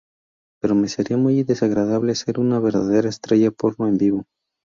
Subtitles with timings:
[0.59, 4.25] Pero me sería muy desagradable ser una verdadera estrella porno en vivo.